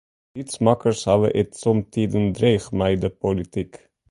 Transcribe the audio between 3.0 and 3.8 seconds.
de polityk.